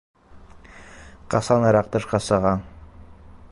Ҡасаныраҡ 1.35 1.93
тышҡа 1.97 2.23
сығаң? 2.31 2.67